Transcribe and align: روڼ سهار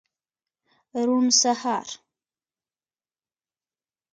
روڼ 1.05 1.25
سهار 1.41 1.87